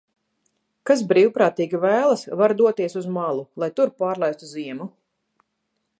"Kas 0.89 1.03
brīvprātīgi 1.11 1.81
vēlas, 1.83 2.23
var 2.41 2.55
doties 2.63 2.97
uz 3.03 3.07
"malu", 3.19 3.47
lai 3.65 3.69
tur 3.81 3.93
pārlaistu 4.03 4.51
ziemu." 4.55 4.93